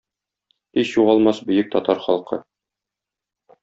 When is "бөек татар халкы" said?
1.51-2.43